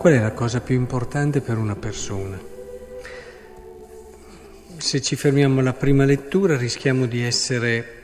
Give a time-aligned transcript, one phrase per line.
[0.00, 2.40] Qual è la cosa più importante per una persona?
[4.78, 8.02] Se ci fermiamo alla prima lettura rischiamo di essere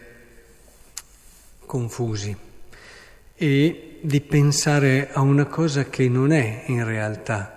[1.65, 2.37] confusi
[3.35, 7.57] e di pensare a una cosa che non è in realtà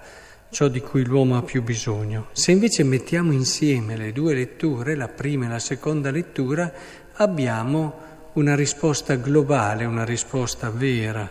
[0.52, 2.30] ciò di cui l'uomo ha più bisogno.
[2.32, 6.72] Se invece mettiamo insieme le due letture, la prima e la seconda lettura,
[7.16, 11.30] abbiamo una risposta globale, una risposta vera,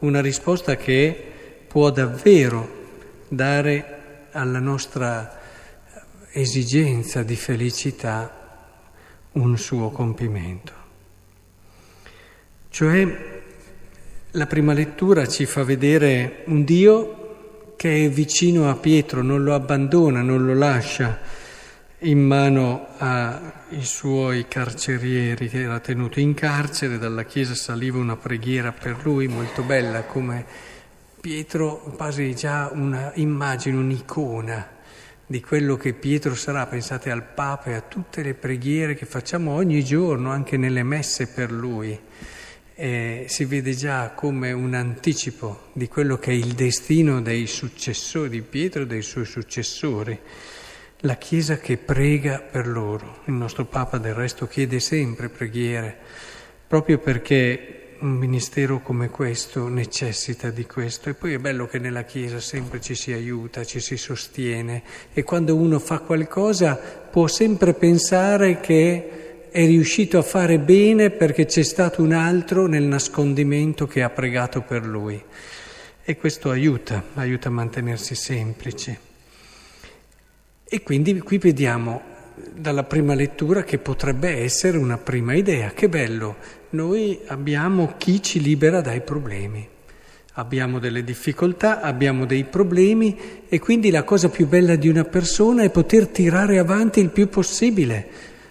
[0.00, 1.38] una risposta che
[1.70, 2.68] può davvero
[3.28, 3.98] dare
[4.32, 5.38] alla nostra
[6.32, 8.66] esigenza di felicità
[9.34, 10.72] un suo compimento.
[12.70, 13.40] Cioè
[14.32, 19.54] la prima lettura ci fa vedere un Dio che è vicino a Pietro, non lo
[19.54, 21.20] abbandona, non lo lascia
[22.00, 28.72] in mano ai suoi carcerieri che era tenuto in carcere, dalla chiesa saliva una preghiera
[28.72, 30.69] per lui molto bella come
[31.20, 34.78] Pietro quasi già una immagine, un'icona
[35.26, 39.52] di quello che Pietro sarà, pensate al Papa e a tutte le preghiere che facciamo
[39.52, 41.98] ogni giorno, anche nelle messe per lui.
[42.74, 48.30] Eh, si vede già come un anticipo di quello che è il destino dei successori
[48.30, 50.18] di Pietro e dei suoi successori.
[51.00, 53.18] La Chiesa che prega per loro.
[53.26, 55.98] Il nostro Papa del resto chiede sempre preghiere,
[56.66, 61.08] proprio perché un ministero come questo necessita di questo.
[61.08, 64.82] E poi è bello che nella Chiesa sempre ci si aiuta, ci si sostiene.
[65.12, 71.46] E quando uno fa qualcosa può sempre pensare che è riuscito a fare bene perché
[71.46, 75.22] c'è stato un altro nel nascondimento che ha pregato per lui.
[76.02, 78.96] E questo aiuta, aiuta a mantenersi semplici.
[80.64, 82.09] E quindi qui vediamo
[82.54, 85.70] dalla prima lettura che potrebbe essere una prima idea.
[85.70, 86.36] Che bello,
[86.70, 89.68] noi abbiamo chi ci libera dai problemi.
[90.34, 95.62] Abbiamo delle difficoltà, abbiamo dei problemi e quindi la cosa più bella di una persona
[95.62, 98.08] è poter tirare avanti il più possibile,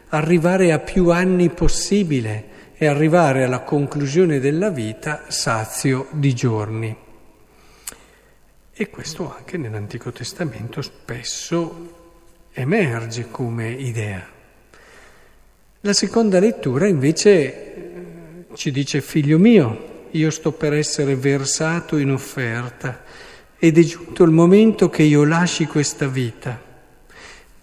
[0.09, 2.47] arrivare a più anni possibile
[2.77, 6.95] e arrivare alla conclusione della vita sazio di giorni.
[8.73, 11.98] E questo anche nell'Antico Testamento spesso
[12.51, 14.25] emerge come idea.
[15.81, 22.11] La seconda lettura invece eh, ci dice figlio mio, io sto per essere versato in
[22.11, 23.03] offerta
[23.57, 26.67] ed è giunto il momento che io lasci questa vita.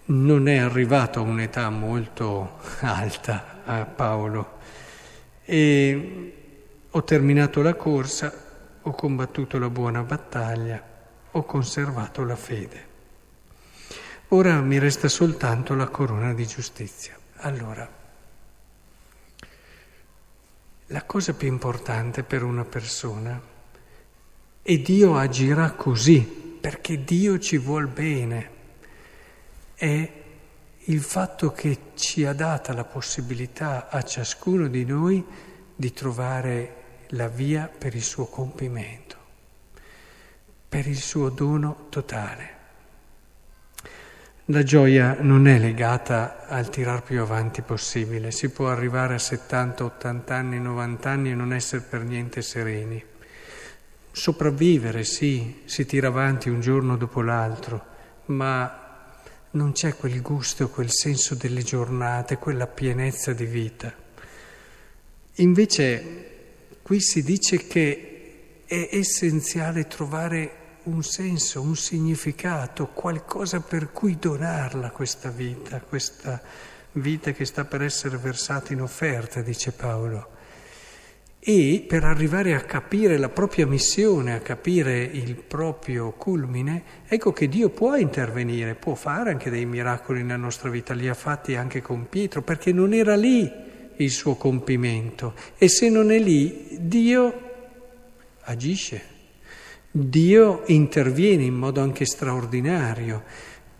[0.05, 4.57] Non è arrivato a un'età molto alta a Paolo
[5.43, 6.33] e
[6.89, 8.33] ho terminato la corsa,
[8.81, 10.81] ho combattuto la buona battaglia,
[11.31, 12.95] ho conservato la fede.
[14.31, 17.17] Ora mi resta soltanto la corona di giustizia.
[17.37, 17.89] Allora,
[20.87, 23.41] la cosa più importante per una persona,
[24.61, 26.19] e Dio agirà così,
[26.59, 28.49] perché Dio ci vuol bene,
[29.75, 30.11] è
[30.77, 35.25] il fatto che ci ha data la possibilità a ciascuno di noi
[35.73, 39.15] di trovare la via per il suo compimento,
[40.67, 42.56] per il suo dono totale.
[44.49, 49.83] La gioia non è legata al tirar più avanti possibile, si può arrivare a 70,
[49.83, 53.03] 80 anni, 90 anni e non essere per niente sereni.
[54.09, 57.85] Sopravvivere, sì, si tira avanti un giorno dopo l'altro,
[58.27, 59.19] ma
[59.51, 63.93] non c'è quel gusto, quel senso delle giornate, quella pienezza di vita.
[65.35, 66.29] Invece
[66.83, 74.91] qui si dice che è essenziale trovare un senso, un significato, qualcosa per cui donarla
[74.91, 76.41] questa vita, questa
[76.93, 80.35] vita che sta per essere versata in offerta, dice Paolo.
[81.39, 87.47] E per arrivare a capire la propria missione, a capire il proprio culmine, ecco che
[87.47, 91.81] Dio può intervenire, può fare anche dei miracoli nella nostra vita, li ha fatti anche
[91.81, 93.49] con Pietro, perché non era lì
[93.97, 95.35] il suo compimento.
[95.57, 97.41] E se non è lì, Dio
[98.41, 99.15] agisce.
[99.91, 103.23] Dio interviene in modo anche straordinario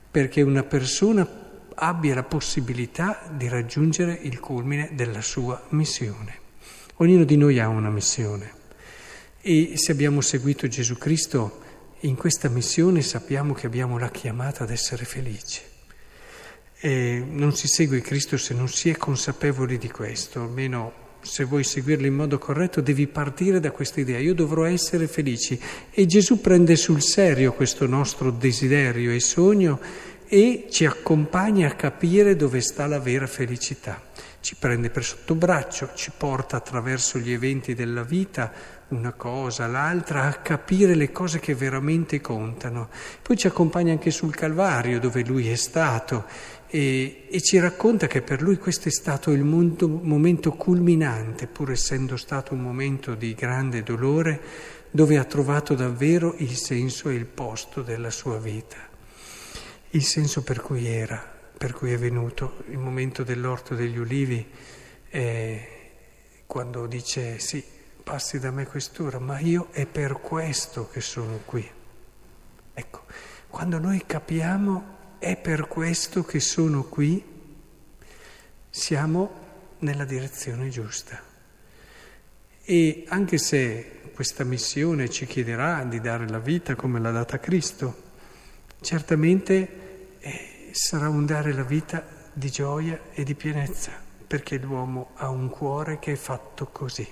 [0.10, 1.46] perché una persona
[1.76, 6.46] abbia la possibilità di raggiungere il culmine della sua missione.
[6.96, 8.52] Ognuno di noi ha una missione
[9.42, 11.62] e se abbiamo seguito Gesù Cristo
[12.02, 15.62] in questa missione sappiamo che abbiamo la chiamata ad essere felici.
[16.80, 21.64] E non si segue Cristo se non si è consapevoli di questo, almeno se vuoi
[21.64, 25.60] seguirlo in modo corretto, devi partire da questa idea, io dovrò essere felici.
[25.92, 29.80] E Gesù prende sul serio questo nostro desiderio e sogno
[30.28, 34.02] e ci accompagna a capire dove sta la vera felicità.
[34.48, 38.50] Ci prende per sotto braccio, ci porta attraverso gli eventi della vita,
[38.88, 42.88] una cosa, l'altra, a capire le cose che veramente contano.
[43.22, 46.24] Poi ci accompagna anche sul Calvario dove lui è stato
[46.68, 51.72] e, e ci racconta che per lui questo è stato il mondo, momento culminante, pur
[51.72, 54.40] essendo stato un momento di grande dolore,
[54.90, 58.78] dove ha trovato davvero il senso e il posto della sua vita,
[59.90, 64.46] il senso per cui era per cui è venuto il momento dell'orto degli ulivi,
[65.10, 65.68] eh,
[66.46, 67.64] quando dice sì,
[68.04, 71.68] passi da me quest'ora, ma io è per questo che sono qui.
[72.74, 73.06] Ecco,
[73.48, 77.24] quando noi capiamo è per questo che sono qui,
[78.70, 79.46] siamo
[79.80, 81.20] nella direzione giusta.
[82.64, 88.04] E anche se questa missione ci chiederà di dare la vita come l'ha data Cristo,
[88.80, 92.04] certamente eh, sarà un dare la vita
[92.34, 93.92] di gioia e di pienezza,
[94.28, 97.08] perché l'uomo ha un cuore che è fatto così.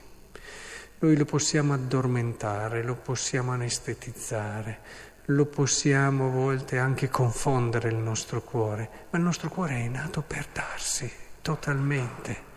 [0.99, 4.79] Noi lo possiamo addormentare, lo possiamo anestetizzare,
[5.25, 10.21] lo possiamo a volte anche confondere il nostro cuore, ma il nostro cuore è nato
[10.21, 11.11] per darsi
[11.41, 12.53] totalmente.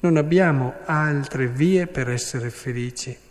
[0.00, 3.27] Non abbiamo altre vie per essere felici.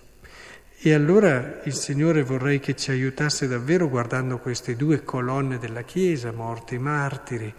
[0.79, 6.31] E allora il Signore vorrei che ci aiutasse davvero guardando queste due colonne della Chiesa,
[6.31, 7.51] morti martiri,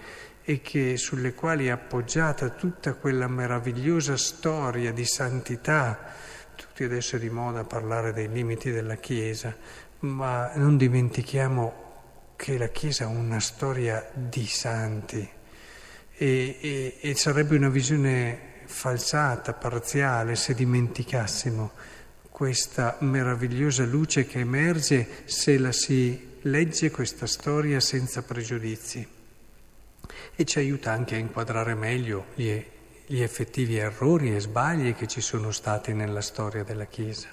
[0.45, 5.99] e che, sulle quali è appoggiata tutta quella meravigliosa storia di santità.
[6.55, 9.53] Tutti adesso è di moda parlare dei limiti della Chiesa,
[10.01, 11.87] ma non dimentichiamo
[12.37, 15.29] che la Chiesa ha una storia di santi
[16.17, 21.97] e, e, e sarebbe una visione falsata, parziale, se dimenticassimo
[22.39, 29.05] questa meravigliosa luce che emerge se la si legge questa storia senza pregiudizi
[30.37, 32.57] e ci aiuta anche a inquadrare meglio gli,
[33.07, 37.27] gli effettivi errori e sbagli che ci sono stati nella storia della Chiesa.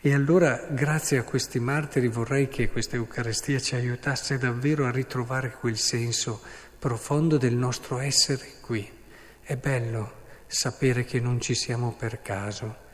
[0.00, 5.50] E allora, grazie a questi martiri, vorrei che questa Eucaristia ci aiutasse davvero a ritrovare
[5.50, 6.40] quel senso
[6.78, 8.90] profondo del nostro essere qui.
[9.42, 10.12] È bello
[10.46, 12.86] sapere che non ci siamo per caso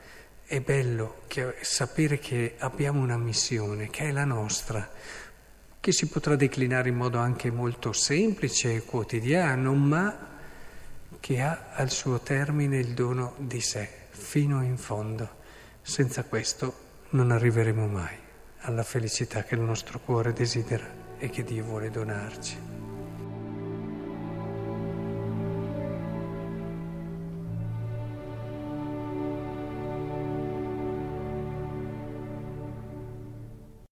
[0.45, 4.89] è bello che, sapere che abbiamo una missione, che è la nostra,
[5.79, 10.33] che si potrà declinare in modo anche molto semplice e quotidiano, ma
[11.19, 15.43] che ha al suo termine il dono di sé, fino in fondo.
[15.81, 18.17] Senza questo non arriveremo mai
[18.61, 20.87] alla felicità che il nostro cuore desidera
[21.17, 22.74] e che Dio vuole donarci.